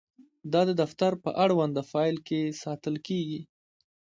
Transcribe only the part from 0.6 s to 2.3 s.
د دفتر په اړونده فایل